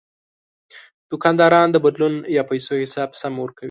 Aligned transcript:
دوکاندار 1.11 1.53
د 1.71 1.77
بدلون 1.85 2.13
یا 2.35 2.43
پیسو 2.49 2.73
حساب 2.83 3.09
سم 3.21 3.33
ورکوي. 3.39 3.59